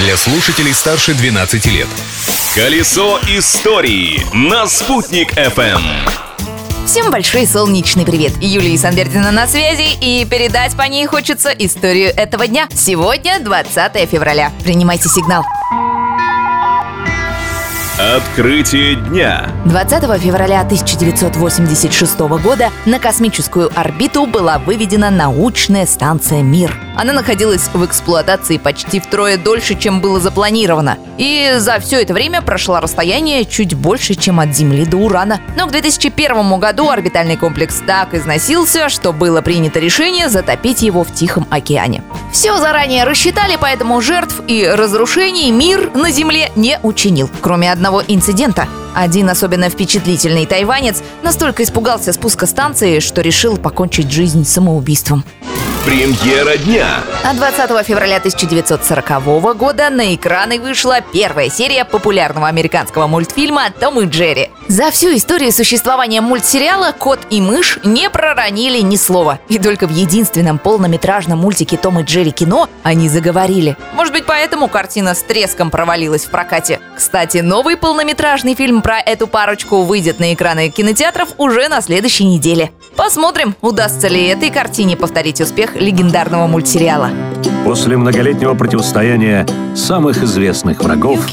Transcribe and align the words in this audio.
для 0.00 0.16
слушателей 0.16 0.72
старше 0.72 1.12
12 1.12 1.66
лет. 1.66 1.86
Колесо 2.54 3.18
истории 3.28 4.22
на 4.32 4.66
«Спутник 4.66 5.34
FM. 5.34 5.82
Всем 6.86 7.10
большой 7.10 7.46
солнечный 7.46 8.06
привет! 8.06 8.32
Юлия 8.40 8.78
Санбердина 8.78 9.30
на 9.30 9.46
связи, 9.46 9.88
и 10.00 10.24
передать 10.24 10.74
по 10.74 10.82
ней 10.82 11.06
хочется 11.06 11.50
историю 11.50 12.08
этого 12.16 12.46
дня. 12.46 12.66
Сегодня 12.74 13.40
20 13.40 14.08
февраля. 14.10 14.50
Принимайте 14.64 15.10
сигнал. 15.10 15.44
Открытие 17.98 18.94
дня. 18.94 19.50
20 19.66 20.22
февраля 20.22 20.62
1986 20.62 22.18
года 22.42 22.70
на 22.86 22.98
космическую 22.98 23.70
орбиту 23.78 24.24
была 24.24 24.58
выведена 24.58 25.10
научная 25.10 25.84
станция 25.84 26.40
«Мир». 26.40 26.89
Она 27.00 27.14
находилась 27.14 27.70
в 27.72 27.82
эксплуатации 27.82 28.58
почти 28.58 29.00
втрое 29.00 29.38
дольше, 29.38 29.74
чем 29.74 30.02
было 30.02 30.20
запланировано. 30.20 30.98
И 31.16 31.54
за 31.56 31.80
все 31.80 32.02
это 32.02 32.12
время 32.12 32.42
прошла 32.42 32.78
расстояние 32.82 33.46
чуть 33.46 33.72
больше, 33.72 34.14
чем 34.14 34.38
от 34.38 34.54
Земли 34.54 34.84
до 34.84 34.98
Урана. 34.98 35.40
Но 35.56 35.66
к 35.66 35.70
2001 35.70 36.60
году 36.60 36.90
орбитальный 36.90 37.38
комплекс 37.38 37.82
так 37.86 38.12
износился, 38.12 38.90
что 38.90 39.14
было 39.14 39.40
принято 39.40 39.78
решение 39.78 40.28
затопить 40.28 40.82
его 40.82 41.02
в 41.02 41.14
Тихом 41.14 41.46
океане. 41.48 42.02
Все 42.32 42.58
заранее 42.58 43.04
рассчитали, 43.04 43.56
поэтому 43.58 43.98
жертв 44.02 44.42
и 44.46 44.66
разрушений 44.66 45.50
мир 45.52 45.92
на 45.94 46.10
Земле 46.10 46.52
не 46.54 46.78
учинил, 46.82 47.30
кроме 47.40 47.72
одного 47.72 48.02
инцидента. 48.06 48.68
Один 48.94 49.30
особенно 49.30 49.70
впечатлительный 49.70 50.44
тайванец 50.44 51.02
настолько 51.22 51.62
испугался 51.62 52.12
спуска 52.12 52.44
станции, 52.44 52.98
что 52.98 53.22
решил 53.22 53.56
покончить 53.56 54.10
жизнь 54.12 54.44
самоубийством. 54.44 55.24
Премьера 55.90 56.56
дня. 56.56 57.02
А 57.24 57.34
20 57.34 57.84
февраля 57.84 58.18
1940 58.18 59.56
года 59.56 59.90
на 59.90 60.14
экраны 60.14 60.60
вышла 60.60 61.00
первая 61.00 61.50
серия 61.50 61.84
популярного 61.84 62.46
американского 62.46 63.08
мультфильма 63.08 63.72
«Том 63.72 63.98
и 64.00 64.06
Джерри». 64.06 64.50
За 64.70 64.92
всю 64.92 65.08
историю 65.16 65.50
существования 65.50 66.20
мультсериала 66.20 66.92
кот 66.96 67.18
и 67.28 67.40
мышь 67.40 67.80
не 67.82 68.08
проронили 68.08 68.78
ни 68.78 68.94
слова. 68.94 69.40
И 69.48 69.58
только 69.58 69.88
в 69.88 69.90
единственном 69.90 70.60
полнометражном 70.60 71.40
мультике 71.40 71.76
«Том 71.76 71.98
и 71.98 72.04
Джерри 72.04 72.30
кино» 72.30 72.68
они 72.84 73.08
заговорили. 73.08 73.76
Может 73.94 74.12
быть, 74.12 74.26
поэтому 74.26 74.68
картина 74.68 75.14
с 75.14 75.24
треском 75.24 75.72
провалилась 75.72 76.24
в 76.24 76.30
прокате. 76.30 76.78
Кстати, 76.96 77.38
новый 77.38 77.76
полнометражный 77.76 78.54
фильм 78.54 78.80
про 78.80 79.00
эту 79.00 79.26
парочку 79.26 79.82
выйдет 79.82 80.20
на 80.20 80.32
экраны 80.32 80.68
кинотеатров 80.68 81.30
уже 81.36 81.66
на 81.66 81.80
следующей 81.80 82.26
неделе. 82.26 82.70
Посмотрим, 82.94 83.56
удастся 83.62 84.06
ли 84.06 84.24
этой 84.28 84.50
картине 84.50 84.96
повторить 84.96 85.40
успех 85.40 85.74
легендарного 85.74 86.46
мультсериала. 86.46 87.10
После 87.64 87.96
многолетнего 87.96 88.54
противостояния 88.54 89.48
самых 89.74 90.22
известных 90.22 90.80
врагов 90.80 91.26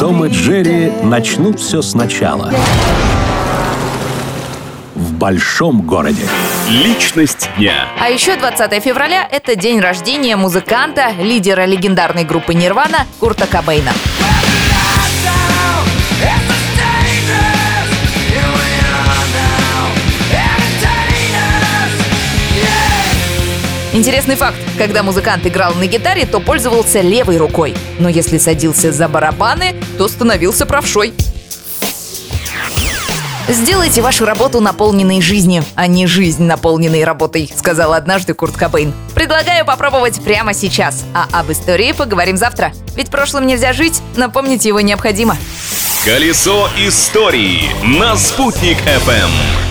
Том 0.00 0.24
и 0.24 0.30
Джерри 0.30 0.90
начнут 1.02 1.60
все 1.60 1.82
сначала. 1.82 2.50
В 4.94 5.12
большом 5.12 5.82
городе. 5.82 6.22
Личность 6.70 7.50
дня. 7.58 7.86
А 8.00 8.08
еще 8.08 8.36
20 8.36 8.82
февраля– 8.82 9.28
это 9.30 9.56
день 9.56 9.78
рождения 9.78 10.36
музыканта, 10.36 11.10
лидера 11.20 11.66
легендарной 11.66 12.24
группы 12.24 12.54
«Нирвана» 12.54 13.06
Курта 13.20 13.46
Кобейна. 13.46 13.92
Интересный 24.00 24.34
факт. 24.34 24.56
Когда 24.78 25.02
музыкант 25.02 25.46
играл 25.46 25.74
на 25.74 25.84
гитаре, 25.86 26.24
то 26.24 26.40
пользовался 26.40 27.02
левой 27.02 27.36
рукой. 27.36 27.74
Но 27.98 28.08
если 28.08 28.38
садился 28.38 28.92
за 28.92 29.08
барабаны, 29.08 29.74
то 29.98 30.08
становился 30.08 30.64
правшой. 30.64 31.12
Сделайте 33.46 34.00
вашу 34.00 34.24
работу 34.24 34.62
наполненной 34.62 35.20
жизнью, 35.20 35.66
а 35.74 35.86
не 35.86 36.06
жизнь 36.06 36.44
наполненной 36.44 37.04
работой, 37.04 37.52
сказал 37.54 37.92
однажды 37.92 38.32
Курт 38.32 38.56
Кобейн. 38.56 38.94
Предлагаю 39.14 39.66
попробовать 39.66 40.18
прямо 40.24 40.54
сейчас, 40.54 41.04
а 41.12 41.26
об 41.38 41.52
истории 41.52 41.92
поговорим 41.92 42.38
завтра. 42.38 42.72
Ведь 42.96 43.10
прошлым 43.10 43.46
нельзя 43.46 43.74
жить, 43.74 44.00
напомнить 44.16 44.64
его 44.64 44.80
необходимо. 44.80 45.36
Колесо 46.06 46.70
истории 46.78 47.68
на 47.84 48.16
«Спутник 48.16 48.78
FM. 48.78 49.69